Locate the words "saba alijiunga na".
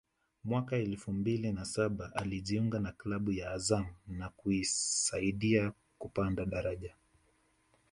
1.65-2.91